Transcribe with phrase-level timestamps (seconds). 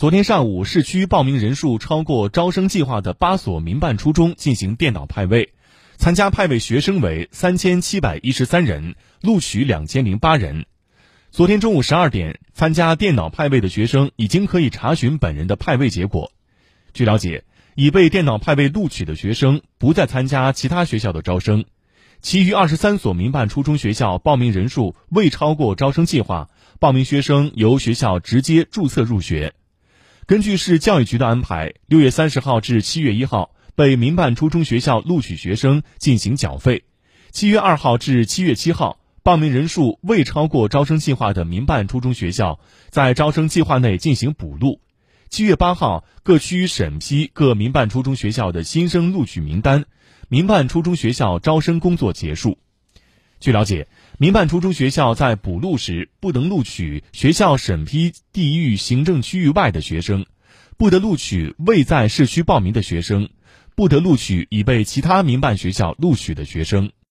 [0.00, 5.52] 昨天上午，市区报名人数超过招生计划的八所民办初中进行电脑派位，
[5.98, 10.64] 参加派位学生为三千七百一十三人，录取两千零八人。
[11.30, 16.32] 昨天中午十二点，参加电脑派位的学生已经可以查询本人的派位结果。
[16.94, 17.44] 据了解，
[17.74, 21.66] 已被电脑派位录取的学生不再参加其他学校的招生。
[22.22, 26.48] 其余二十三所民办初中学校报名人数未超过招生计划，
[26.78, 29.52] 报名学生由学校直接注册入学。
[30.30, 36.84] 根据市教育局的安排，六月三十号至七月一号被民办初中学校录取学生进行缴费；
[37.32, 42.60] 七月二号至七月七号，报名人数未超过招生计划的民办初中学校
[42.90, 44.78] 在招生计划内进行补录；
[45.30, 49.84] 七月八号，各区审批各民办初中学校的新生录取名单。
[50.28, 52.56] 民办初中学校招生工作结束。
[53.40, 60.26] 据了解，民办初中学校在补录时不能录取学校审批地域行政区域外的学生，
[60.76, 63.30] 不得录取未在市区报名的学生，
[63.74, 66.92] 不得录取已被其他民办学校录取的学生。